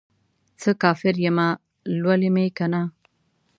څه 0.59 0.69
کافر 0.83 1.15
یمه، 1.25 1.47
لولی 2.01 2.29
مې 2.35 2.45
کنه 2.57 2.81